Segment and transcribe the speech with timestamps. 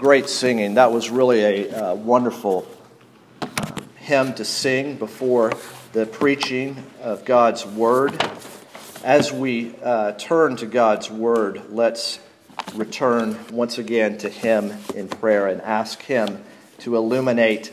[0.00, 0.74] great singing.
[0.74, 2.66] That was really a uh, wonderful
[3.42, 3.48] uh,
[3.96, 5.52] hymn to sing before
[5.92, 8.18] the preaching of God's Word.
[9.04, 12.18] As we uh, turn to God's Word, let's
[12.74, 16.44] return once again to Him in prayer and ask Him
[16.78, 17.70] to illuminate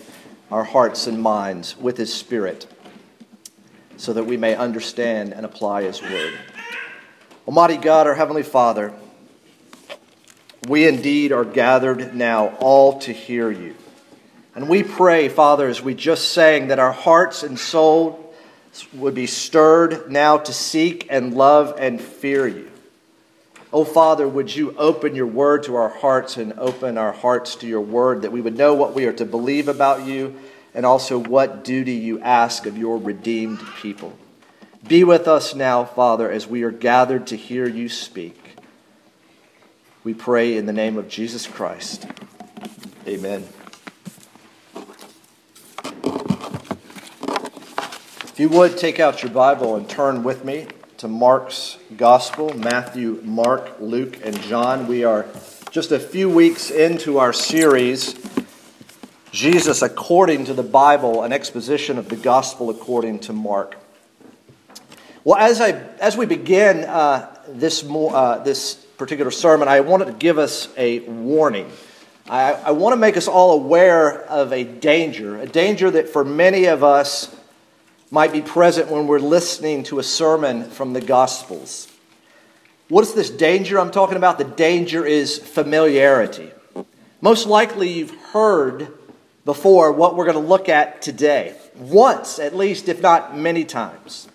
[0.51, 2.67] our hearts and minds with His Spirit
[3.95, 6.37] so that we may understand and apply His Word.
[7.47, 8.93] Almighty God, our Heavenly Father,
[10.67, 13.75] we indeed are gathered now all to hear you.
[14.55, 18.23] And we pray, Father, as we just sang, that our hearts and souls
[18.93, 22.71] would be stirred now to seek and love and fear you.
[23.71, 27.67] Oh, Father, would you open your word to our hearts and open our hearts to
[27.67, 30.35] your word that we would know what we are to believe about you
[30.73, 34.17] and also what duty you ask of your redeemed people.
[34.87, 38.46] Be with us now, Father, as we are gathered to hear you speak.
[40.07, 42.07] We pray in the name of Jesus Christ.
[43.05, 43.43] Amen.
[48.23, 50.67] If you would take out your Bible and turn with me
[50.99, 54.87] to Mark's Gospel Matthew, Mark, Luke, and John.
[54.87, 55.25] We are
[55.71, 58.15] just a few weeks into our series,
[59.31, 63.75] Jesus according to the Bible, an exposition of the Gospel according to Mark.
[65.25, 70.13] Well, as, I, as we begin uh, this, uh, this particular sermon, I wanted to
[70.13, 71.71] give us a warning.
[72.29, 76.25] I, I want to make us all aware of a danger, a danger that for
[76.25, 77.33] many of us
[78.09, 81.87] might be present when we're listening to a sermon from the Gospels.
[82.89, 84.37] What is this danger I'm talking about?
[84.37, 86.51] The danger is familiarity.
[87.21, 88.87] Most likely, you've heard
[89.43, 94.27] before what we're going to look at today, once at least, if not many times.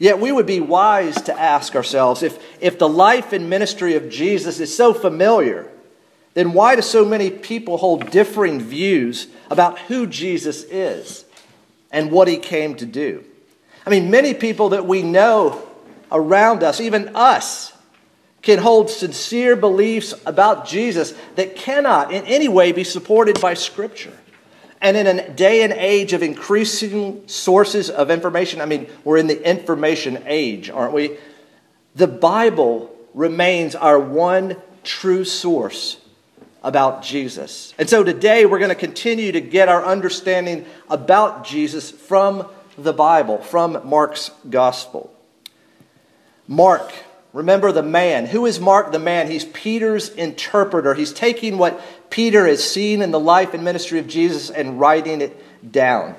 [0.00, 4.08] Yet we would be wise to ask ourselves if, if the life and ministry of
[4.08, 5.70] Jesus is so familiar,
[6.32, 11.26] then why do so many people hold differing views about who Jesus is
[11.90, 13.22] and what he came to do?
[13.84, 15.62] I mean, many people that we know
[16.10, 17.74] around us, even us,
[18.40, 24.16] can hold sincere beliefs about Jesus that cannot in any way be supported by Scripture.
[24.80, 29.26] And in a day and age of increasing sources of information, I mean, we're in
[29.26, 31.18] the information age, aren't we?
[31.94, 35.98] The Bible remains our one true source
[36.62, 37.74] about Jesus.
[37.78, 42.48] And so today we're going to continue to get our understanding about Jesus from
[42.78, 45.14] the Bible, from Mark's gospel.
[46.48, 46.92] Mark
[47.32, 48.26] Remember the man.
[48.26, 49.30] Who is Mark the man?
[49.30, 50.94] He's Peter's interpreter.
[50.94, 51.80] He's taking what
[52.10, 56.16] Peter has seen in the life and ministry of Jesus and writing it down.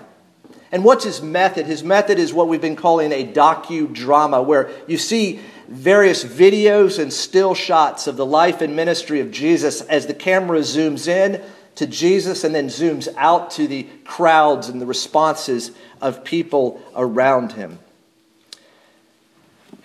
[0.72, 1.66] And what's his method?
[1.66, 7.12] His method is what we've been calling a docudrama, where you see various videos and
[7.12, 11.42] still shots of the life and ministry of Jesus as the camera zooms in
[11.76, 17.54] to Jesus and then zooms out to the crowds and the responses of people around
[17.54, 17.80] him.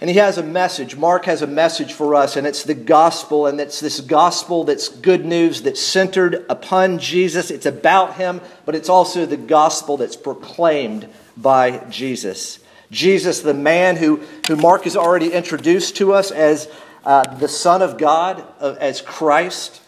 [0.01, 0.97] And he has a message.
[0.97, 3.47] Mark has a message for us, and it's the gospel.
[3.47, 7.51] And it's this gospel that's good news that's centered upon Jesus.
[7.51, 12.59] It's about him, but it's also the gospel that's proclaimed by Jesus.
[12.91, 16.69] Jesus, the man who, who Mark has already introduced to us as
[17.05, 19.81] uh, the Son of God, uh, as Christ.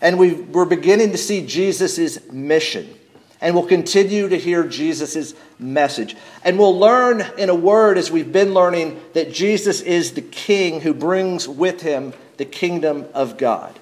[0.00, 2.94] And we we're beginning to see Jesus' mission
[3.42, 6.16] and we'll continue to hear Jesus' message.
[6.44, 10.80] And we'll learn in a word, as we've been learning, that Jesus is the King
[10.80, 13.78] who brings with him the kingdom of God.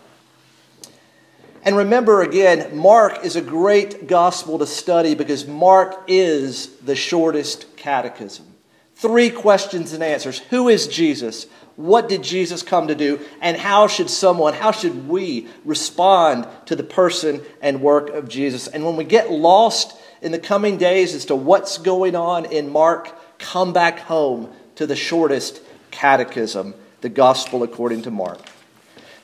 [1.63, 7.77] And remember again, Mark is a great gospel to study because Mark is the shortest
[7.77, 8.47] catechism.
[8.95, 11.47] Three questions and answers Who is Jesus?
[11.81, 13.21] What did Jesus come to do?
[13.41, 18.69] And how should someone, how should we respond to the person and work of Jesus?
[18.69, 22.71] And when we get lost in the coming days as to what's going on in
[22.71, 28.41] Mark, come back home to the shortest catechism, the gospel according to Mark.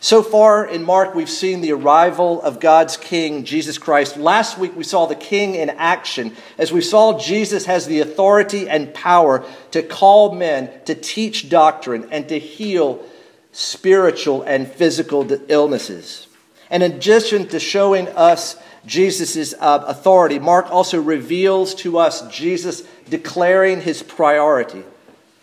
[0.06, 4.16] So far in Mark, we've seen the arrival of God's King, Jesus Christ.
[4.16, 8.68] Last week, we saw the King in action as we saw Jesus has the authority
[8.68, 13.04] and power to call men, to teach doctrine, and to heal
[13.50, 16.28] spiritual and physical illnesses.
[16.70, 18.54] And in addition to showing us
[18.86, 24.84] Jesus' uh, authority, Mark also reveals to us Jesus declaring his priority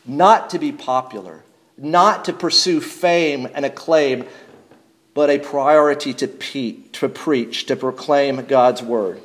[0.06, 1.44] not to be popular,
[1.78, 4.26] not to pursue fame and acclaim,
[5.14, 9.22] but a priority to, pe- to preach, to proclaim God's word.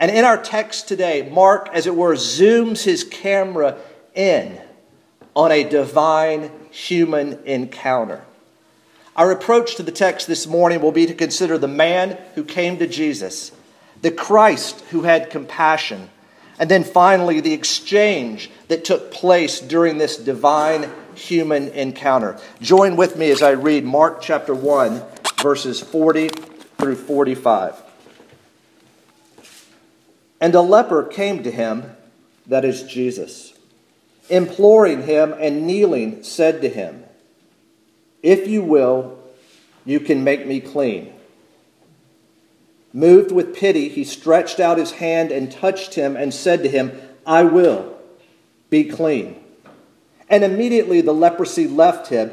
[0.00, 3.76] And in our text today, Mark, as it were, zooms his camera
[4.14, 4.60] in
[5.34, 8.24] on a divine human encounter.
[9.16, 12.78] Our approach to the text this morning will be to consider the man who came
[12.78, 13.50] to Jesus,
[14.00, 16.08] the Christ who had compassion,
[16.58, 22.38] and then finally the exchange that took place during this divine human encounter.
[22.60, 25.02] Join with me as I read Mark chapter 1,
[25.42, 26.28] verses 40
[26.78, 27.82] through 45.
[30.40, 31.96] And a leper came to him,
[32.46, 33.54] that is Jesus,
[34.28, 37.04] imploring him and kneeling, said to him,
[38.22, 39.18] If you will,
[39.84, 41.12] you can make me clean.
[42.92, 46.98] Moved with pity, he stretched out his hand and touched him and said to him,
[47.26, 47.98] I will,
[48.70, 49.42] be clean.
[50.28, 52.32] And immediately the leprosy left him,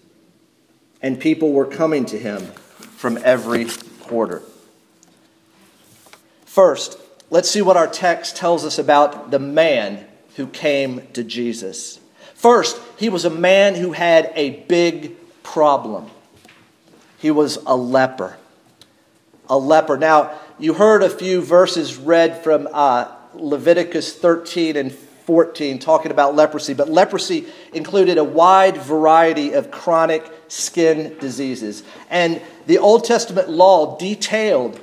[1.01, 2.45] And people were coming to him
[2.97, 3.67] from every
[4.01, 4.43] quarter.
[6.45, 6.99] First,
[7.29, 10.05] let's see what our text tells us about the man
[10.35, 11.99] who came to Jesus.
[12.35, 16.09] First, he was a man who had a big problem.
[17.19, 18.37] He was a leper.
[19.49, 19.97] A leper.
[19.97, 24.91] Now, you heard a few verses read from uh, Leviticus 13 and
[25.31, 31.83] 14 talking about leprosy, but leprosy included a wide variety of chronic skin diseases.
[32.09, 34.77] And the Old Testament law detailed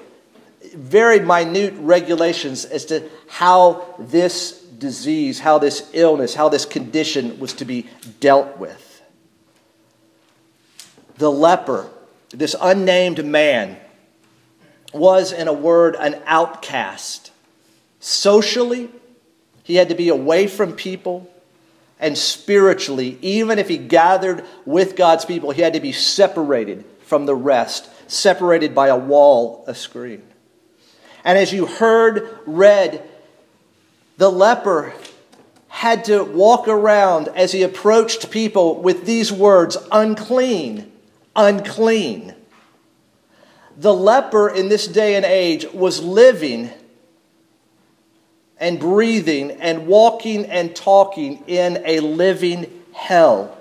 [0.74, 7.52] very minute regulations as to how this disease, how this illness, how this condition was
[7.52, 7.86] to be
[8.18, 9.02] dealt with.
[11.18, 11.90] The leper,
[12.30, 13.76] this unnamed man,
[14.94, 17.32] was, in a word, an outcast.
[18.00, 18.88] Socially,
[19.68, 21.30] he had to be away from people.
[22.00, 27.26] And spiritually, even if he gathered with God's people, he had to be separated from
[27.26, 30.22] the rest, separated by a wall, a screen.
[31.22, 33.06] And as you heard read,
[34.16, 34.94] the leper
[35.68, 40.90] had to walk around as he approached people with these words unclean,
[41.36, 42.34] unclean.
[43.76, 46.70] The leper in this day and age was living
[48.60, 53.56] and breathing and walking and talking in a living hell.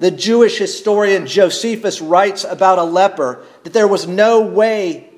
[0.00, 5.10] The Jewish historian Josephus writes about a leper that there was no way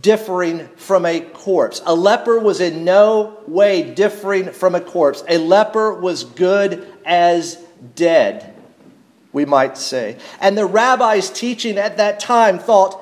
[0.00, 1.80] differing from a corpse.
[1.86, 5.22] A leper was in no way differing from a corpse.
[5.28, 7.56] A leper was good as
[7.94, 8.52] dead,
[9.32, 10.16] we might say.
[10.40, 13.00] And the rabbis teaching at that time thought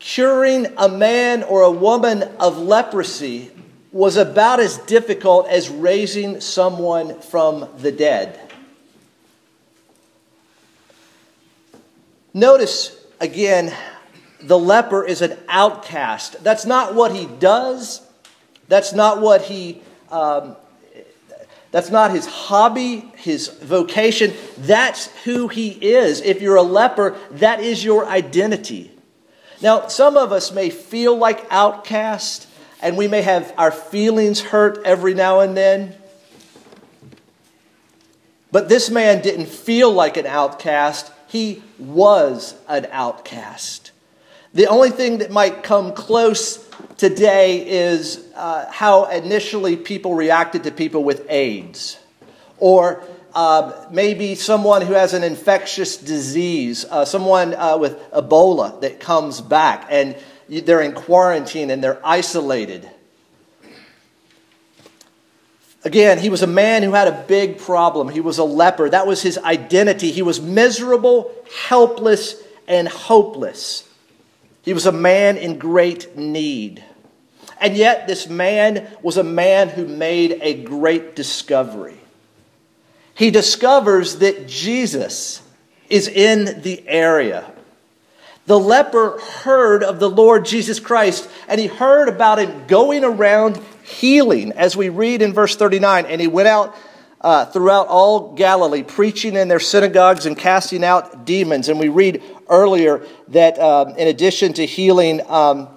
[0.00, 3.50] curing a man or a woman of leprosy
[3.92, 8.40] was about as difficult as raising someone from the dead.
[12.32, 13.74] Notice again,
[14.40, 16.42] the leper is an outcast.
[16.42, 18.00] That's not what he does.
[18.68, 19.82] That's not what he.
[20.10, 20.56] Um,
[21.72, 24.32] that's not his hobby, his vocation.
[24.58, 26.20] That's who he is.
[26.20, 28.90] If you're a leper, that is your identity.
[29.62, 32.48] Now, some of us may feel like outcast,
[32.80, 35.94] and we may have our feelings hurt every now and then.
[38.50, 43.92] But this man didn't feel like an outcast, he was an outcast.
[44.54, 50.72] The only thing that might come close today is uh, how initially people reacted to
[50.72, 51.98] people with AIDS,
[52.58, 59.00] or uh, maybe someone who has an infectious disease, uh, someone uh, with Ebola that
[59.00, 60.16] comes back and
[60.48, 62.88] they're in quarantine and they're isolated.
[65.82, 68.08] Again, he was a man who had a big problem.
[68.08, 68.90] He was a leper.
[68.90, 70.10] That was his identity.
[70.10, 71.32] He was miserable,
[71.68, 73.88] helpless, and hopeless.
[74.62, 76.84] He was a man in great need.
[77.60, 81.99] And yet, this man was a man who made a great discovery
[83.20, 85.42] he discovers that Jesus
[85.90, 87.44] is in the area.
[88.46, 93.60] The leper heard of the Lord Jesus Christ, and he heard about him going around
[93.84, 96.06] healing, as we read in verse 39.
[96.06, 96.74] And he went out
[97.20, 101.68] uh, throughout all Galilee, preaching in their synagogues and casting out demons.
[101.68, 105.68] And we read earlier that um, in addition to healing um,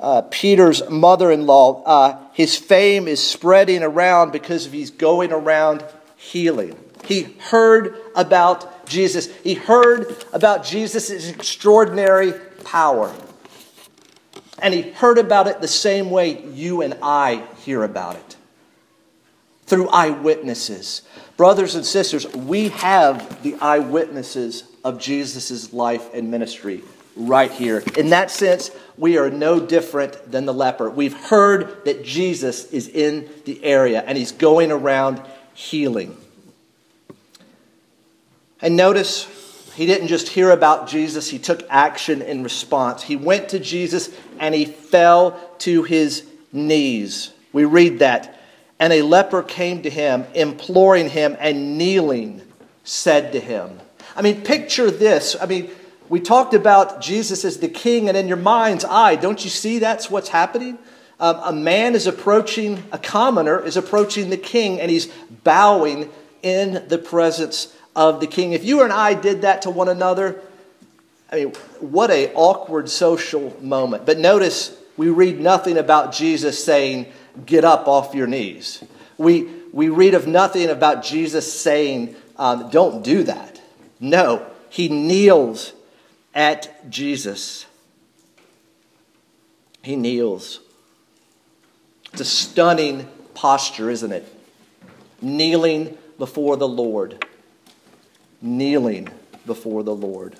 [0.00, 5.32] uh, Peter's mother in law, uh, his fame is spreading around because of he's going
[5.32, 9.34] around healing he heard about Jesus.
[9.42, 12.32] He heard about Jesus' extraordinary
[12.64, 13.14] power.
[14.58, 18.36] And he heard about it the same way you and I hear about it
[19.66, 21.02] through eyewitnesses.
[21.36, 26.82] Brothers and sisters, we have the eyewitnesses of Jesus' life and ministry
[27.16, 27.82] right here.
[27.96, 30.90] In that sense, we are no different than the leper.
[30.90, 35.22] We've heard that Jesus is in the area and he's going around
[35.54, 36.16] healing.
[38.62, 39.28] And notice
[39.74, 43.02] he didn't just hear about Jesus, he took action in response.
[43.02, 47.32] He went to Jesus and he fell to his knees.
[47.52, 48.38] We read that.
[48.78, 52.42] And a leper came to him, imploring him, and kneeling,
[52.84, 53.80] said to him,
[54.16, 55.36] I mean, picture this.
[55.40, 55.70] I mean,
[56.08, 59.78] we talked about Jesus as the king, and in your mind's eye, don't you see
[59.78, 60.78] that's what's happening?
[61.20, 65.06] Um, a man is approaching, a commoner is approaching the king, and he's
[65.44, 66.10] bowing
[66.42, 68.52] in the presence of the king.
[68.52, 70.40] If you and I did that to one another,
[71.30, 74.06] I mean, what a awkward social moment.
[74.06, 77.06] But notice we read nothing about Jesus saying,
[77.46, 78.82] "Get up off your knees."
[79.18, 83.60] We we read of nothing about Jesus saying, um, "Don't do that."
[84.00, 85.72] No, he kneels
[86.34, 87.66] at Jesus.
[89.82, 90.60] He kneels.
[92.12, 94.26] It's a stunning posture, isn't it?
[95.20, 97.24] Kneeling before the Lord
[98.42, 99.08] kneeling
[99.46, 100.36] before the Lord.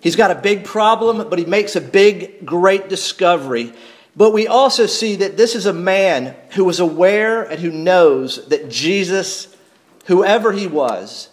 [0.00, 3.72] He's got a big problem, but he makes a big, great discovery.
[4.16, 8.46] But we also see that this is a man who was aware and who knows
[8.48, 9.54] that Jesus,
[10.06, 11.28] whoever he was,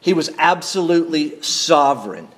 [0.00, 2.28] he was absolutely sovereign.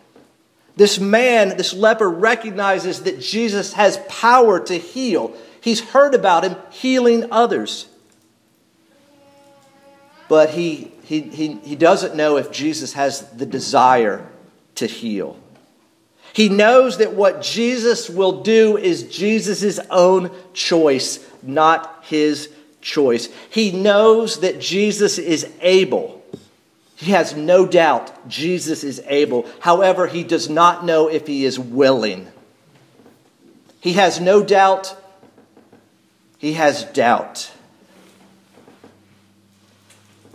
[0.77, 5.37] This man, this leper, recognizes that Jesus has power to heal.
[5.61, 7.87] He's heard about him healing others.
[10.33, 14.27] But he he, he, he doesn't know if Jesus has the desire
[14.77, 15.39] to heal.
[16.33, 22.49] He knows that what Jesus will do is Jesus' own choice, not his
[22.81, 23.29] choice.
[23.51, 26.25] He knows that Jesus is able.
[26.97, 29.47] He has no doubt Jesus is able.
[29.61, 32.27] However, he does not know if he is willing.
[33.81, 34.97] He has no doubt.
[36.39, 37.53] He has doubt.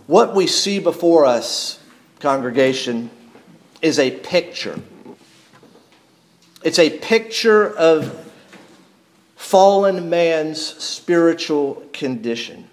[0.08, 1.78] What we see before us,
[2.20, 3.10] congregation,
[3.82, 4.80] is a picture.
[6.64, 8.32] It's a picture of
[9.36, 12.70] fallen man's spiritual condition.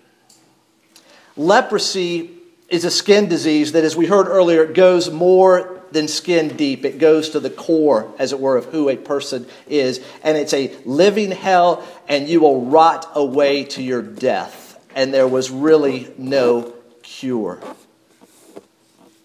[1.36, 2.32] Leprosy
[2.70, 6.86] is a skin disease that, as we heard earlier, goes more than skin deep.
[6.86, 10.02] It goes to the core, as it were, of who a person is.
[10.24, 14.80] And it's a living hell, and you will rot away to your death.
[14.96, 16.72] And there was really no
[17.06, 17.60] cure.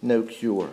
[0.03, 0.71] No cure.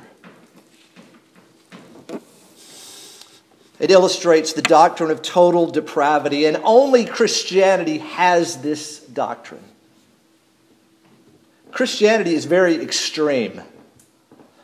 [3.79, 9.63] It illustrates the doctrine of total depravity, and only Christianity has this doctrine.
[11.71, 13.59] Christianity is very extreme.
[13.59, 13.65] It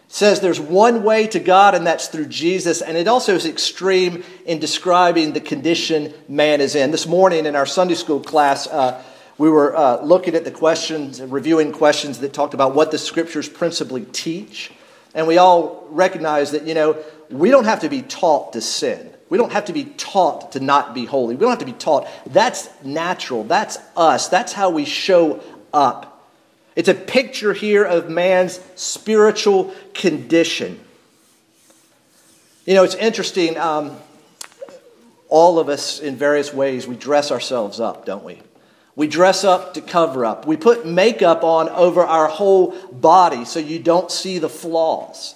[0.08, 4.24] says there's one way to God, and that's through Jesus, and it also is extreme
[4.46, 6.90] in describing the condition man is in.
[6.92, 9.04] This morning in our Sunday school class, uh,
[9.38, 12.98] we were uh, looking at the questions, and reviewing questions that talked about what the
[12.98, 14.72] scriptures principally teach.
[15.16, 16.98] And we all recognize that, you know,
[17.30, 19.12] we don't have to be taught to sin.
[19.30, 21.36] We don't have to be taught to not be holy.
[21.36, 22.08] We don't have to be taught.
[22.28, 23.44] That's natural.
[23.44, 24.28] That's us.
[24.28, 25.42] That's how we show
[25.74, 26.30] up.
[26.76, 30.80] It's a picture here of man's spiritual condition.
[32.66, 33.58] You know, it's interesting.
[33.58, 33.98] Um,
[35.30, 38.40] all of us, in various ways, we dress ourselves up, don't we?
[38.96, 40.46] We dress up to cover up.
[40.46, 45.36] We put makeup on over our whole body so you don't see the flaws.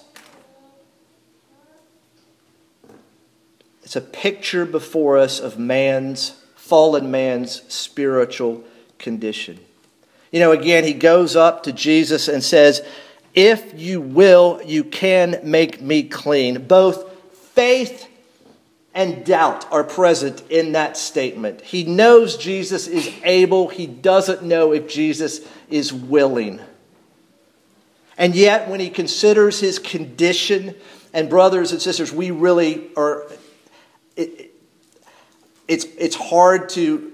[3.82, 8.62] It's a picture before us of man's, fallen man's spiritual
[8.98, 9.58] condition.
[10.30, 12.82] You know, again, he goes up to Jesus and says,
[13.34, 16.66] If you will, you can make me clean.
[16.66, 17.10] Both
[17.54, 18.06] faith
[18.98, 21.60] and doubt are present in that statement.
[21.60, 25.40] He knows Jesus is able, he doesn't know if Jesus
[25.70, 26.58] is willing.
[28.16, 30.74] And yet, when he considers his condition,
[31.12, 33.30] and brothers and sisters, we really are,
[34.16, 34.50] it,
[35.68, 37.12] it's, it's hard to,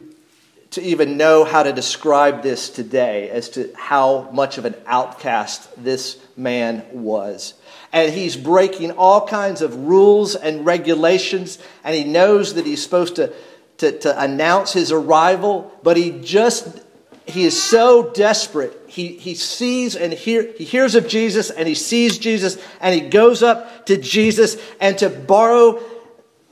[0.71, 5.69] to even know how to describe this today as to how much of an outcast
[5.85, 7.53] this man was
[7.95, 13.15] and he's breaking all kinds of rules and regulations, and he knows that he's supposed
[13.17, 13.33] to,
[13.79, 16.81] to, to announce his arrival, but he just
[17.27, 18.79] he is so desperate.
[18.87, 23.09] He, he sees and hear, he hears of Jesus and he sees Jesus and he
[23.09, 25.81] goes up to Jesus and to borrow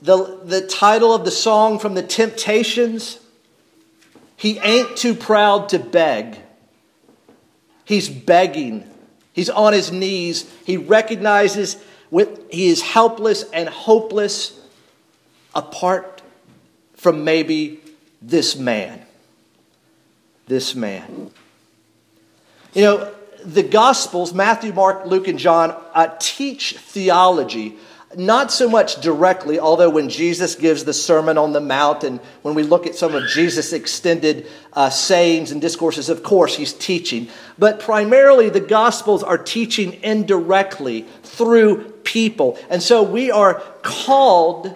[0.01, 3.19] the, the title of the song from the Temptations,
[4.35, 6.39] he ain't too proud to beg.
[7.85, 8.89] He's begging.
[9.33, 10.49] He's on his knees.
[10.65, 11.77] He recognizes
[12.11, 14.59] with, he is helpless and hopeless
[15.55, 16.21] apart
[16.95, 17.81] from maybe
[18.21, 19.01] this man.
[20.47, 21.31] This man.
[22.73, 23.13] You know,
[23.43, 27.77] the Gospels, Matthew, Mark, Luke, and John, uh, teach theology
[28.17, 32.55] not so much directly, although when Jesus gives the Sermon on the Mount and when
[32.55, 37.29] we look at some of Jesus' extended uh, sayings and discourses, of course, he's teaching.
[37.57, 42.57] But primarily, the Gospels are teaching indirectly through people.
[42.69, 44.75] And so we are called,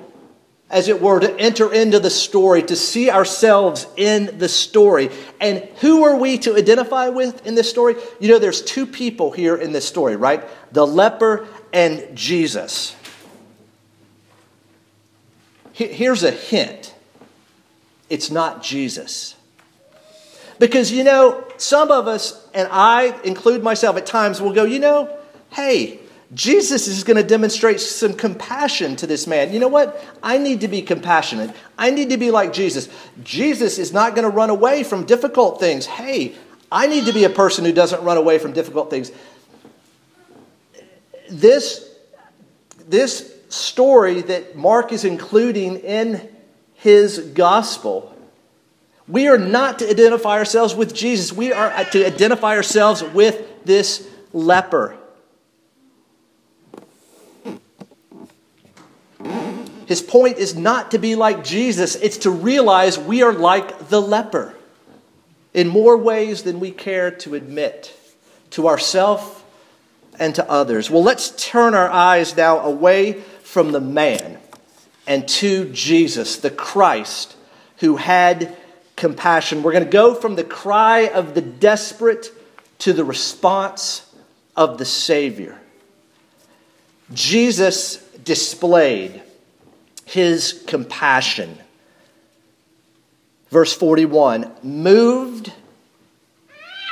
[0.70, 5.10] as it were, to enter into the story, to see ourselves in the story.
[5.39, 7.96] And who are we to identify with in this story?
[8.20, 10.44] You know, there's two people here in this story, right?
[10.74, 12.96] The leper and Jesus.
[15.77, 16.96] Here's a hint
[18.10, 19.36] it's not Jesus.
[20.57, 24.79] Because, you know, some of us, and I include myself at times, will go, you
[24.79, 25.15] know,
[25.51, 26.00] hey,
[26.34, 29.53] Jesus is going to demonstrate some compassion to this man.
[29.53, 30.03] You know what?
[30.24, 31.55] I need to be compassionate.
[31.77, 32.89] I need to be like Jesus.
[33.24, 35.86] Jesus is not going to run away from difficult things.
[35.86, 36.34] Hey,
[36.72, 39.12] I need to be a person who doesn't run away from difficult things.
[41.29, 41.88] This,
[42.88, 46.30] this story that Mark is including in
[46.75, 48.13] his gospel.
[49.08, 51.32] We are not to identify ourselves with Jesus.
[51.32, 54.98] We are to identify ourselves with this leper.
[59.88, 64.01] His point is not to be like Jesus, it's to realize we are like the
[64.01, 64.54] leper
[65.54, 67.98] in more ways than we care to admit
[68.51, 69.42] to ourselves
[70.20, 70.89] and to others.
[70.89, 74.38] Well, let's turn our eyes now away from the man
[75.08, 77.38] and to Jesus, the Christ,
[77.77, 78.55] who had
[78.98, 79.64] compassion.
[79.64, 82.29] We're going to go from the cry of the desperate
[82.79, 84.14] to the response
[84.57, 85.57] of the Savior.
[87.14, 89.24] Jesus displayed
[90.03, 91.57] his compassion.
[93.50, 95.53] Verse 41 moved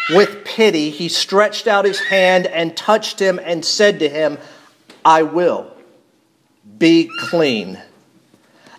[0.09, 4.37] with pity, he stretched out his hand and touched him and said to him,
[5.03, 5.74] I will
[6.77, 7.81] be clean.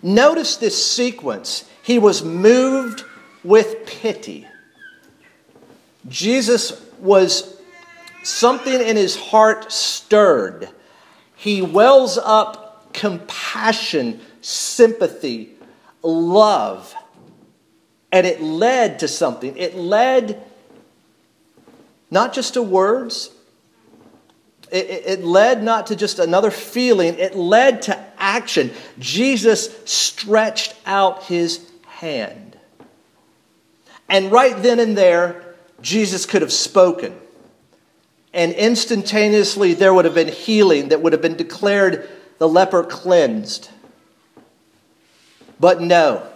[0.03, 1.69] Notice this sequence.
[1.81, 3.03] He was moved
[3.43, 4.47] with pity.
[6.07, 7.59] Jesus was
[8.23, 10.69] something in his heart stirred.
[11.35, 15.53] He wells up compassion, sympathy,
[16.01, 16.93] love.
[18.11, 19.55] And it led to something.
[19.57, 20.43] It led
[22.09, 23.29] not just to words,
[24.71, 28.71] it, it, led not to just another feeling, it led to action.
[28.99, 32.57] Jesus stretched out his hand.
[34.09, 37.15] And right then and there, Jesus could have spoken.
[38.33, 43.69] And instantaneously, there would have been healing that would have been declared the leper cleansed.
[45.59, 46.27] But no,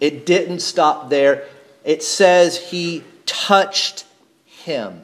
[0.00, 1.44] it didn't stop there.
[1.84, 4.04] It says he touched
[4.44, 5.02] him.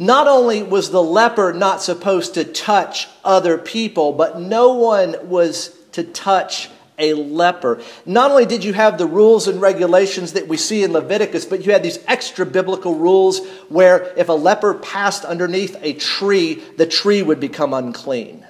[0.00, 5.76] Not only was the leper not supposed to touch other people, but no one was
[5.92, 7.82] to touch a leper.
[8.06, 11.66] Not only did you have the rules and regulations that we see in Leviticus, but
[11.66, 16.86] you had these extra biblical rules where if a leper passed underneath a tree, the
[16.86, 18.46] tree would become unclean.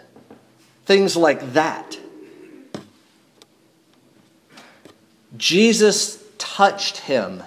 [0.84, 1.98] Things like that.
[5.36, 7.42] Jesus touched him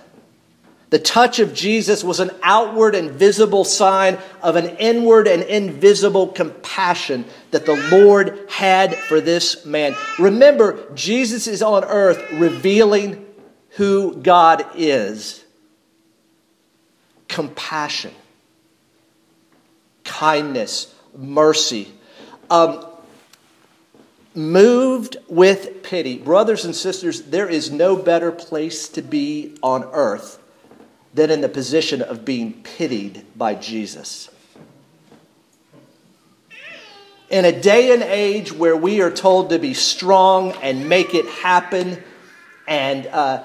[0.93, 6.27] the touch of Jesus was an outward and visible sign of an inward and invisible
[6.27, 9.95] compassion that the Lord had for this man.
[10.19, 13.25] Remember, Jesus is on earth revealing
[13.69, 15.43] who God is
[17.27, 18.13] compassion,
[20.03, 21.91] kindness, mercy.
[22.51, 22.86] Um,
[24.36, 26.19] moved with pity.
[26.19, 30.38] Brothers and sisters, there is no better place to be on earth
[31.13, 34.30] than in the position of being pitied by Jesus.
[37.30, 41.26] In a day and age where we are told to be strong and make it
[41.26, 42.04] happen
[42.67, 43.43] and, uh,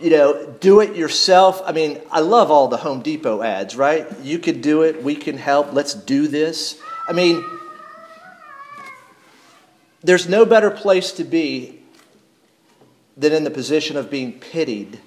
[0.00, 1.60] you know, do it yourself.
[1.64, 4.06] I mean, I love all the Home Depot ads, right?
[4.22, 6.80] You can do it, we can help, let's do this.
[7.08, 7.44] I mean,
[10.02, 11.80] there's no better place to be
[13.16, 15.00] than in the position of being pitied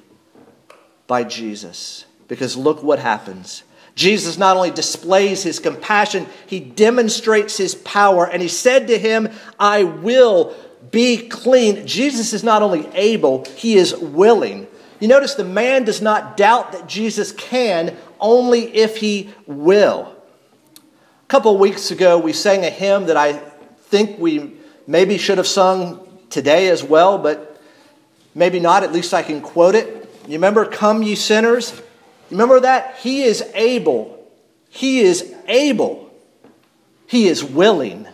[1.12, 2.06] by Jesus.
[2.30, 3.64] Because look what happens.
[3.96, 8.26] Jesus not only displays his compassion, he demonstrates his power.
[8.26, 9.28] And he said to him,
[9.60, 10.56] I will
[10.90, 11.86] be clean.
[11.86, 14.68] Jesus is not only able, he is willing.
[15.02, 20.16] You notice the man does not doubt that Jesus can, only if he will.
[20.78, 24.54] A couple weeks ago, we sang a hymn that I think we
[24.88, 27.62] maybe should have sung today as well, but
[28.34, 28.84] maybe not.
[28.84, 30.01] At least I can quote it.
[30.28, 31.80] You remember, Come Ye Sinners?
[32.30, 32.98] Remember that?
[32.98, 34.18] He is able.
[34.70, 36.10] He is able.
[37.08, 38.08] He is willing.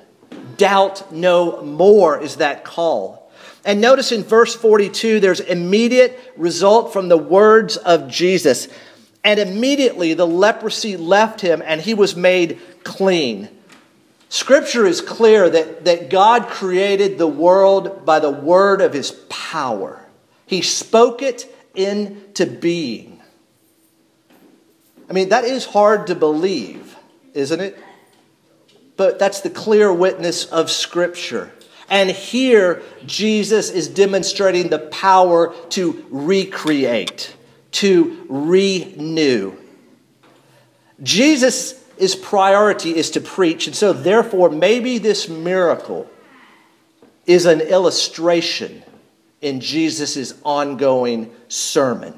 [0.58, 3.32] Doubt no more is that call.
[3.64, 8.68] And notice in verse 42, there's immediate result from the words of Jesus.
[9.24, 13.50] And immediately the leprosy left him and he was made clean.
[14.30, 20.06] Scripture is clear that, that God created the world by the word of his power.
[20.46, 23.22] He spoke it into being.
[25.10, 26.96] I mean, that is hard to believe,
[27.34, 27.78] isn't it?
[28.98, 31.52] But that's the clear witness of Scripture.
[31.90, 37.34] And here, Jesus is demonstrating the power to recreate,
[37.72, 39.56] to renew.
[41.02, 46.08] Jesus' his priority is to preach, and so therefore, maybe this miracle
[47.26, 48.84] is an illustration
[49.42, 52.14] in Jesus' ongoing sermon.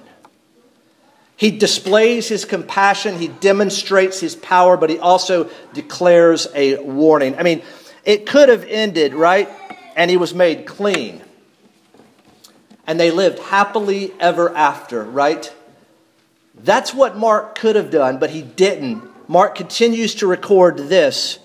[1.36, 7.38] He displays his compassion, he demonstrates his power, but he also declares a warning.
[7.38, 7.62] I mean,
[8.04, 9.50] it could have ended, right?
[9.96, 11.22] And he was made clean.
[12.86, 15.54] And they lived happily ever after, right?
[16.56, 19.30] That's what Mark could have done, but he didn't.
[19.30, 21.40] Mark continues to record this.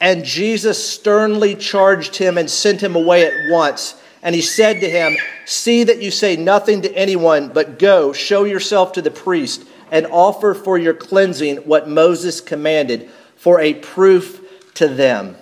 [0.00, 3.94] And Jesus sternly charged him and sent him away at once.
[4.22, 8.44] And he said to him, See that you say nothing to anyone, but go, show
[8.44, 14.40] yourself to the priest, and offer for your cleansing what Moses commanded for a proof
[14.74, 15.36] to them.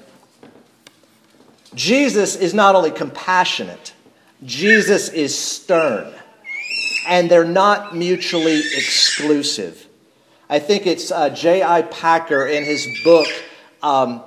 [1.74, 3.92] Jesus is not only compassionate,
[4.44, 6.12] Jesus is stern.
[7.06, 9.86] And they're not mutually exclusive.
[10.48, 11.82] I think it's uh, J.I.
[11.82, 13.26] Packer in his book,
[13.82, 14.22] um,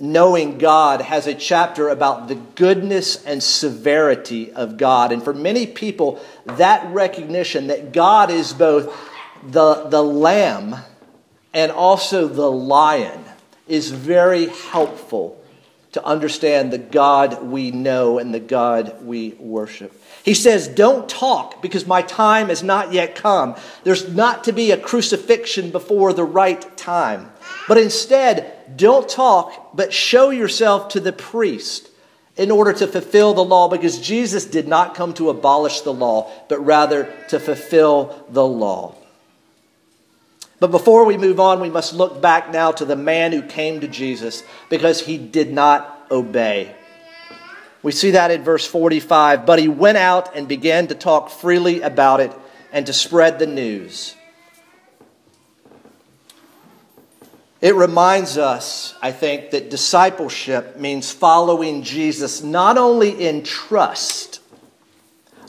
[0.00, 5.12] knowing God has a chapter about the goodness and severity of God.
[5.12, 8.94] And for many people, that recognition that God is both
[9.42, 10.76] the, the lamb
[11.52, 13.24] and also the lion
[13.66, 15.42] is very helpful
[15.92, 19.97] to understand the God we know and the God we worship.
[20.28, 23.56] He says, Don't talk because my time has not yet come.
[23.82, 27.32] There's not to be a crucifixion before the right time.
[27.66, 31.88] But instead, don't talk, but show yourself to the priest
[32.36, 36.30] in order to fulfill the law because Jesus did not come to abolish the law,
[36.50, 38.96] but rather to fulfill the law.
[40.60, 43.80] But before we move on, we must look back now to the man who came
[43.80, 46.76] to Jesus because he did not obey.
[47.88, 49.46] We see that in verse 45.
[49.46, 52.30] But he went out and began to talk freely about it
[52.70, 54.14] and to spread the news.
[57.62, 64.40] It reminds us, I think, that discipleship means following Jesus not only in trust,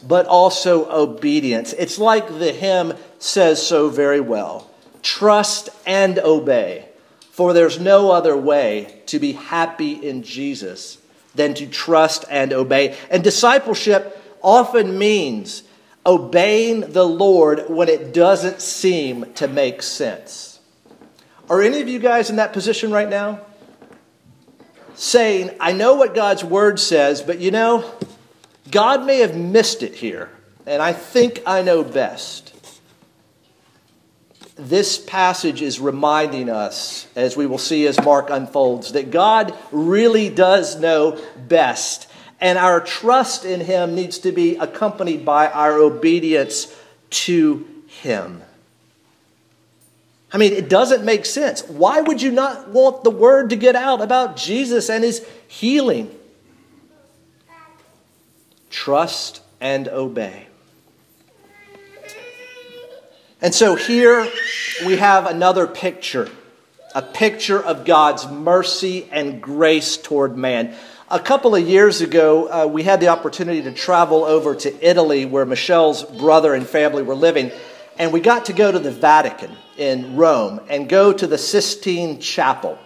[0.08, 1.74] but also obedience.
[1.74, 4.70] It's like the hymn says so very well
[5.02, 6.88] trust and obey,
[7.32, 11.00] for there's no other way to be happy in Jesus
[11.36, 12.98] than to trust and obey.
[13.10, 15.64] And discipleship often means
[16.06, 20.60] obeying the Lord when it doesn't seem to make sense.
[21.50, 23.42] Are any of you guys in that position right now?
[24.96, 27.90] Saying, I know what God's word says, but you know,
[28.70, 30.30] God may have missed it here,
[30.66, 32.49] and I think I know best.
[34.60, 40.30] This passage is reminding us, as we will see as Mark unfolds, that God really
[40.30, 41.18] does know
[41.48, 42.10] best,
[42.42, 46.76] and our trust in Him needs to be accompanied by our obedience
[47.12, 48.44] to Him.
[50.34, 51.64] I mean, it doesn't make sense.
[51.64, 56.14] Why would you not want the word to get out about Jesus and his healing?
[58.70, 60.49] Trust and obey.
[63.42, 64.28] And so here
[64.86, 66.30] we have another picture
[66.96, 70.74] a picture of God's mercy and grace toward man.
[71.08, 75.24] A couple of years ago, uh, we had the opportunity to travel over to Italy
[75.24, 77.52] where Michelle's brother and family were living
[78.00, 82.20] and we got to go to the Vatican in Rome and go to the Sistine
[82.20, 82.80] Chapel.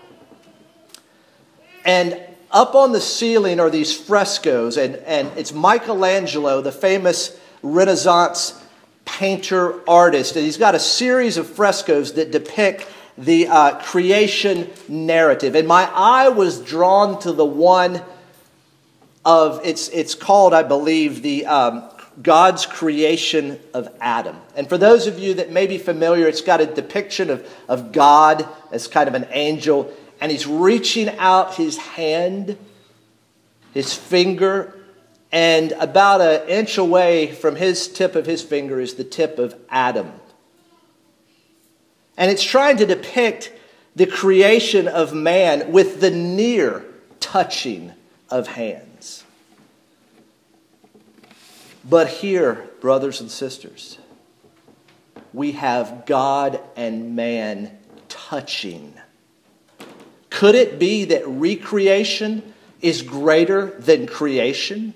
[1.85, 2.19] And
[2.51, 8.59] up on the ceiling are these frescoes, and, and it's Michelangelo, the famous Renaissance
[9.05, 12.87] painter artist, and he's got a series of frescoes that depict
[13.17, 15.55] the uh, creation narrative.
[15.55, 18.01] And my eye was drawn to the one
[19.23, 21.89] of, it's, it's called, I believe, the um,
[22.21, 24.37] God's creation of Adam.
[24.55, 27.91] And for those of you that may be familiar, it's got a depiction of, of
[27.91, 32.57] God as kind of an angel, and he's reaching out his hand,
[33.73, 34.75] his finger,
[35.33, 39.55] and about an inch away from his tip of his finger is the tip of
[39.67, 40.11] Adam.
[42.15, 43.51] And it's trying to depict
[43.95, 46.85] the creation of man with the near
[47.19, 47.93] touching
[48.29, 49.23] of hands.
[51.83, 53.97] But here, brothers and sisters,
[55.33, 57.75] we have God and man
[58.07, 58.93] touching.
[60.29, 64.93] Could it be that recreation is greater than creation?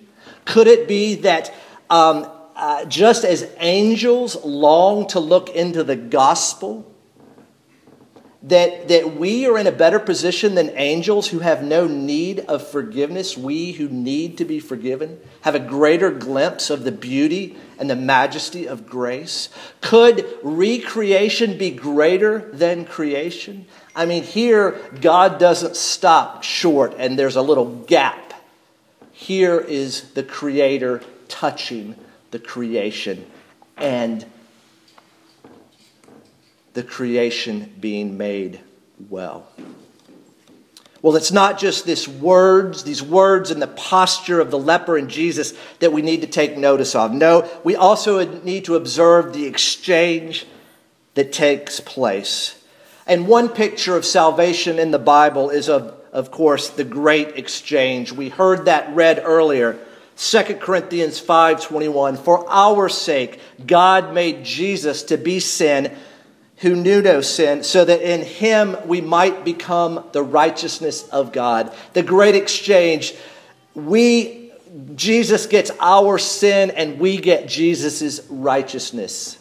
[0.48, 1.54] Could it be that
[1.90, 6.90] um, uh, just as angels long to look into the gospel,
[8.44, 12.66] that, that we are in a better position than angels who have no need of
[12.66, 17.90] forgiveness, we who need to be forgiven, have a greater glimpse of the beauty and
[17.90, 19.50] the majesty of grace?
[19.82, 23.66] Could recreation be greater than creation?
[23.94, 28.27] I mean, here, God doesn't stop short and there's a little gap.
[29.18, 31.96] Here is the Creator touching
[32.30, 33.26] the creation
[33.76, 34.24] and
[36.74, 38.60] the creation being made
[39.10, 39.48] well.
[41.02, 45.10] Well, it's not just this words, these words and the posture of the leper and
[45.10, 47.12] Jesus that we need to take notice of.
[47.12, 50.46] No, we also need to observe the exchange
[51.16, 52.64] that takes place.
[53.08, 58.12] And one picture of salvation in the Bible is of, of course, the great exchange.
[58.12, 59.80] We heard that read earlier.
[60.16, 65.96] 2 Corinthians 5:21 For our sake God made Jesus to be sin
[66.58, 71.72] who knew no sin, so that in him we might become the righteousness of God.
[71.94, 73.14] The great exchange.
[73.76, 74.52] We,
[74.96, 79.38] Jesus gets our sin and we get Jesus' righteousness.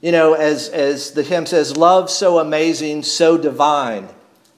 [0.00, 4.08] You know, as, as the hymn says, love so amazing, so divine,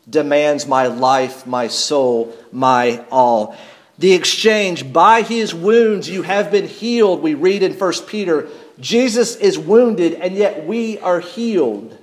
[0.09, 3.57] demands my life, my soul, my all.
[3.99, 8.49] The exchange, by his wounds you have been healed, we read in 1 Peter
[8.81, 11.97] Jesus is wounded and yet we are healed.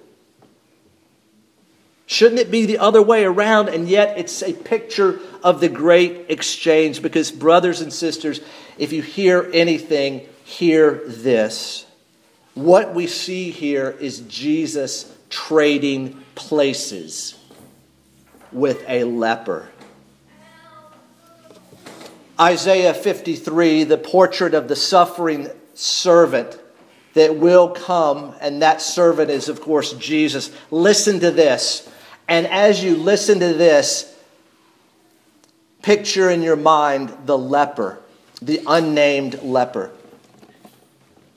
[2.06, 3.70] Shouldn't it be the other way around?
[3.70, 8.42] And yet it's a picture of the great exchange because, brothers and sisters,
[8.78, 11.86] if you hear anything, hear this.
[12.54, 17.41] What we see here is Jesus trading places
[18.52, 19.70] with a leper.
[22.40, 26.60] Isaiah 53, the portrait of the suffering servant
[27.14, 30.52] that will come, and that servant is, of course, Jesus.
[30.72, 31.90] Listen to this.
[32.28, 34.18] And as you listen to this,
[35.82, 38.00] picture in your mind the leper,
[38.42, 39.92] the unnamed leper.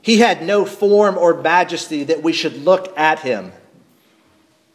[0.01, 3.53] He had no form or majesty that we should look at him,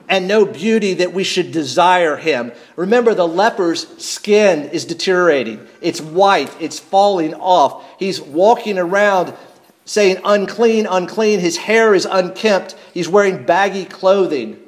[0.09, 2.51] and no beauty that we should desire him.
[2.75, 5.65] Remember, the leper's skin is deteriorating.
[5.81, 7.85] It's white, it's falling off.
[7.99, 9.35] He's walking around
[9.85, 11.39] saying, unclean, unclean.
[11.39, 12.75] His hair is unkempt.
[12.93, 14.59] He's wearing baggy clothing.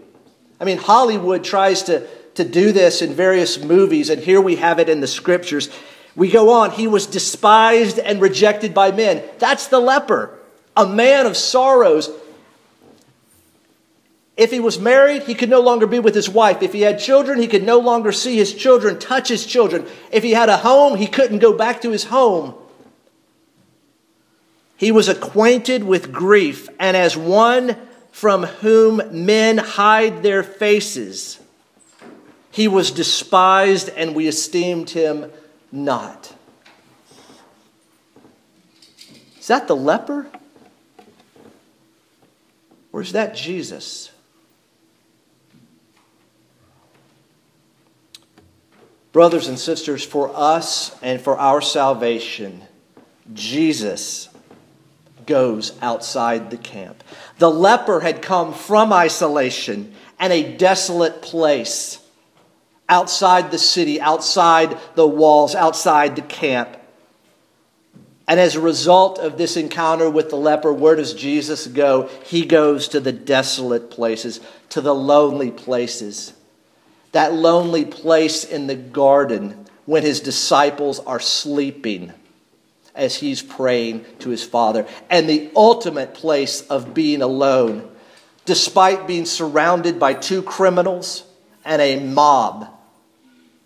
[0.60, 4.80] I mean, Hollywood tries to, to do this in various movies, and here we have
[4.80, 5.70] it in the scriptures.
[6.16, 6.72] We go on.
[6.72, 9.24] He was despised and rejected by men.
[9.40, 10.38] That's the leper,
[10.78, 12.12] a man of sorrows.
[14.42, 16.64] If he was married, he could no longer be with his wife.
[16.64, 19.86] If he had children, he could no longer see his children, touch his children.
[20.12, 22.56] If he had a home, he couldn't go back to his home.
[24.76, 27.78] He was acquainted with grief, and as one
[28.12, 31.40] from whom men hide their faces,
[32.50, 35.32] he was despised, and we esteemed him
[35.72, 36.34] not.
[39.40, 40.26] Is that the leper?
[42.92, 44.11] Or is that Jesus?
[49.12, 52.62] Brothers and sisters, for us and for our salvation,
[53.34, 54.30] Jesus
[55.26, 57.04] goes outside the camp.
[57.38, 62.00] The leper had come from isolation and a desolate place
[62.88, 66.78] outside the city, outside the walls, outside the camp.
[68.28, 72.10] And as a result of this encounter with the leper, where does Jesus go?
[72.26, 76.34] He goes to the desolate places, to the lonely places.
[77.12, 82.14] That lonely place in the garden when his disciples are sleeping
[82.94, 87.90] as he's praying to his Father, and the ultimate place of being alone,
[88.46, 91.24] despite being surrounded by two criminals
[91.64, 92.68] and a mob.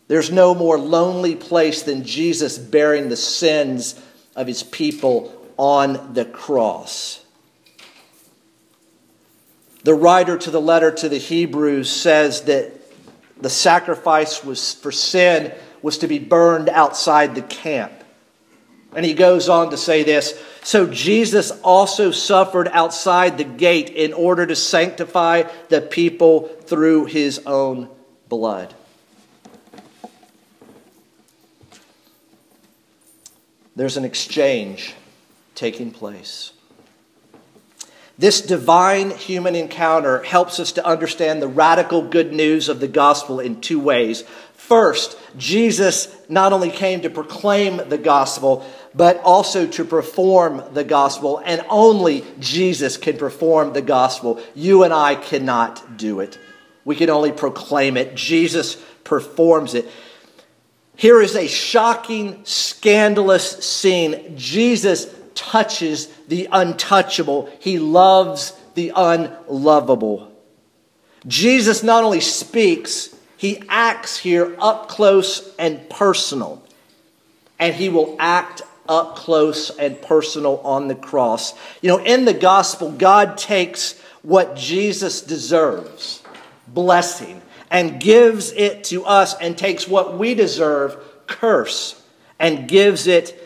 [0.08, 4.00] There's no more lonely place than Jesus bearing the sins
[4.36, 7.26] of his people on the cross.
[9.84, 12.74] The writer to the letter to the Hebrews says that
[13.40, 17.92] the sacrifice was for sin was to be burned outside the camp.
[18.96, 24.14] And he goes on to say this So Jesus also suffered outside the gate in
[24.14, 27.90] order to sanctify the people through his own
[28.30, 28.74] blood.
[33.76, 34.94] There's an exchange
[35.54, 36.54] taking place.
[38.18, 43.42] This divine human encounter helps us to understand the radical good news of the gospel
[43.42, 44.24] in two ways.
[44.54, 51.42] First, Jesus not only came to proclaim the gospel, but also to perform the gospel,
[51.44, 54.42] and only Jesus can perform the gospel.
[54.56, 56.40] You and I cannot do it.
[56.86, 58.16] We can only proclaim it.
[58.16, 59.90] Jesus performs it.
[60.96, 64.38] Here is a shocking, scandalous scene.
[64.38, 70.32] Jesus touches the untouchable, he loves the unlovable.
[71.28, 76.64] Jesus not only speaks, he acts here up close and personal.
[77.60, 81.54] And he will act up close and personal on the cross.
[81.82, 86.22] You know, in the gospel, God takes what Jesus deserves,
[86.68, 92.02] blessing, and gives it to us, and takes what we deserve, curse,
[92.40, 93.45] and gives it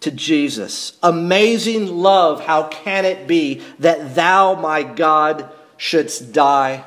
[0.00, 0.96] to Jesus.
[1.02, 6.84] Amazing love, how can it be that thou, my God, shouldst die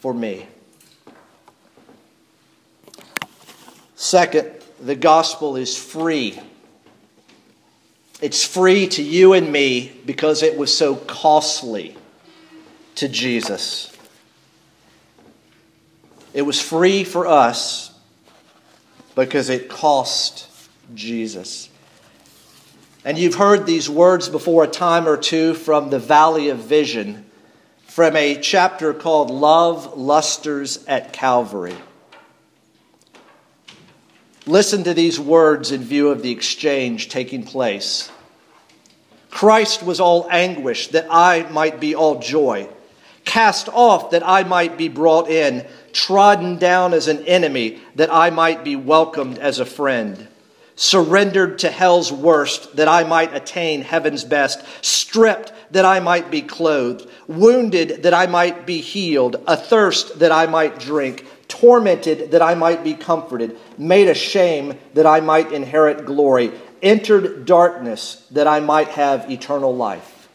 [0.00, 0.46] for me?
[3.96, 6.40] Second, the gospel is free.
[8.20, 11.96] It's free to you and me because it was so costly
[12.96, 13.96] to Jesus.
[16.34, 17.92] It was free for us
[19.14, 20.48] because it cost
[20.94, 21.68] Jesus.
[23.04, 27.26] And you've heard these words before a time or two from the Valley of Vision,
[27.86, 31.74] from a chapter called Love Lustres at Calvary.
[34.46, 38.08] Listen to these words in view of the exchange taking place.
[39.30, 42.68] Christ was all anguish that I might be all joy,
[43.24, 48.30] cast off that I might be brought in, trodden down as an enemy that I
[48.30, 50.28] might be welcomed as a friend
[50.76, 56.42] surrendered to hell's worst that I might attain heaven's best, stripped that I might be
[56.42, 62.54] clothed, wounded that I might be healed, athirst that I might drink, tormented that I
[62.54, 68.60] might be comforted, made a shame that I might inherit glory, entered darkness that I
[68.60, 70.28] might have eternal life.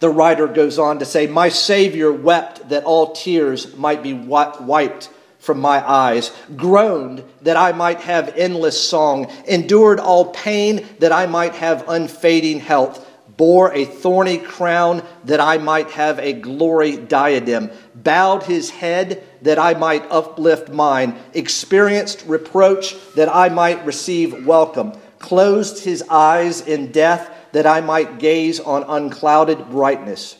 [0.00, 5.08] The writer goes on to say, My Savior wept that all tears might be wiped
[5.42, 11.26] from my eyes, groaned that I might have endless song, endured all pain that I
[11.26, 13.04] might have unfading health,
[13.36, 19.58] bore a thorny crown that I might have a glory diadem, bowed his head that
[19.58, 26.92] I might uplift mine, experienced reproach that I might receive welcome, closed his eyes in
[26.92, 30.36] death that I might gaze on unclouded brightness,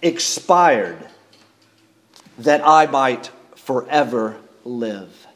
[0.00, 1.06] expired
[2.38, 3.30] that I might
[3.68, 5.26] forever live.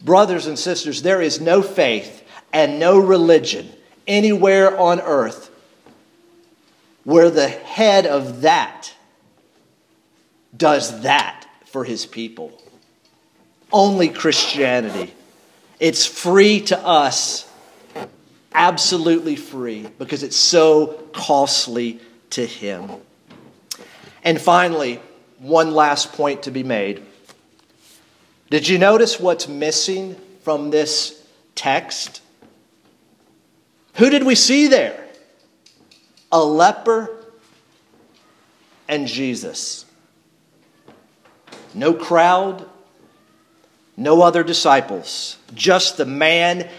[0.00, 3.68] Brothers and sisters, there is no faith and no religion
[4.06, 5.50] anywhere on earth
[7.02, 8.94] where the head of that
[10.56, 12.52] does that for his people.
[13.72, 15.12] Only Christianity.
[15.80, 17.52] It's free to us,
[18.52, 21.98] absolutely free, because it's so costly
[22.30, 22.88] to him.
[24.22, 25.00] And finally,
[25.40, 27.04] one last point to be made.
[28.54, 31.20] Did you notice what's missing from this
[31.56, 32.22] text?
[33.94, 35.08] Who did we see there?
[36.30, 37.10] A leper
[38.86, 39.84] and Jesus.
[41.74, 42.64] No crowd,
[43.96, 46.70] no other disciples, just the man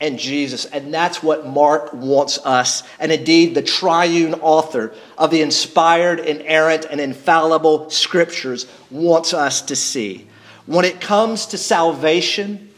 [0.00, 0.64] and Jesus.
[0.64, 6.84] And that's what Mark wants us, and indeed the triune author of the inspired, inerrant,
[6.90, 10.26] and infallible scriptures wants us to see.
[10.66, 12.70] When it comes to salvation,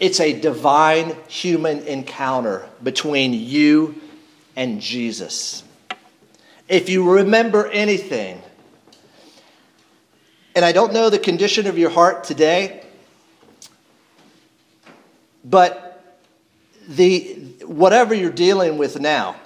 [0.00, 4.00] it's a divine human encounter between you
[4.56, 5.62] and Jesus.
[6.68, 8.40] If you remember anything,
[10.54, 12.84] and I don't know the condition of your heart today,
[15.44, 16.18] but
[16.88, 19.36] the whatever you're dealing with now,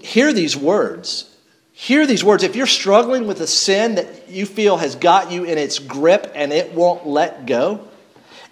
[0.00, 1.34] hear these words.
[1.80, 2.42] Hear these words.
[2.42, 6.32] If you're struggling with a sin that you feel has got you in its grip
[6.34, 7.86] and it won't let go,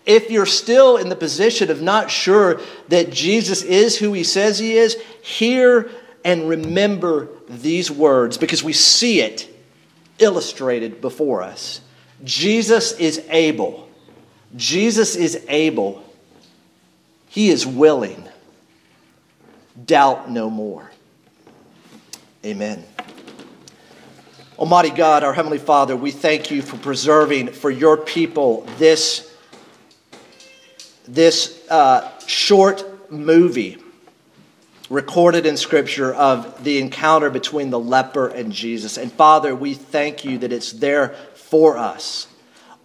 [0.06, 4.60] if you're still in the position of not sure that Jesus is who he says
[4.60, 5.90] he is, hear
[6.24, 9.52] and remember these words because we see it
[10.20, 11.80] illustrated before us.
[12.22, 13.88] Jesus is able.
[14.54, 16.08] Jesus is able.
[17.26, 18.28] He is willing.
[19.84, 20.92] Doubt no more.
[22.44, 22.84] Amen.
[24.58, 29.36] Almighty God, our Heavenly Father, we thank you for preserving for your people this,
[31.06, 33.76] this uh, short movie
[34.88, 38.96] recorded in Scripture of the encounter between the leper and Jesus.
[38.96, 42.26] And Father, we thank you that it's there for us.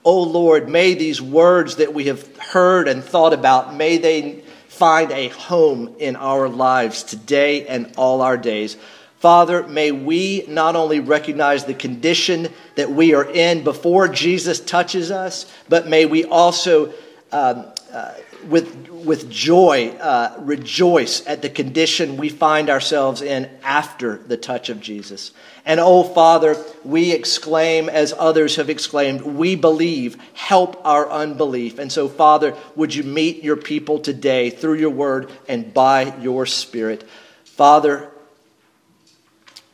[0.03, 5.09] Oh Lord, may these words that we have heard and thought about, may they find
[5.11, 8.75] a home in our lives today and all our days.
[9.21, 15.11] Father, may we not only recognize the condition that we are in before Jesus touches
[15.11, 16.91] us, but may we also,
[17.31, 18.15] um, uh,
[18.49, 24.69] with, with joy, uh, rejoice at the condition we find ourselves in after the touch
[24.69, 25.33] of Jesus.
[25.67, 31.77] And oh, Father, we exclaim as others have exclaimed, we believe, help our unbelief.
[31.77, 36.47] And so, Father, would you meet your people today through your word and by your
[36.47, 37.07] Spirit?
[37.43, 38.10] Father,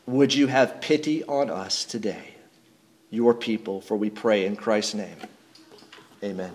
[0.08, 2.34] would you have pity on us today,
[3.12, 5.18] your people, for we pray in Christ's name.
[6.24, 6.54] Amen.